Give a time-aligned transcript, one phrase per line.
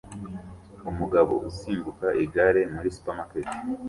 [0.89, 3.47] Umugabo usimbuka igare muri supermarket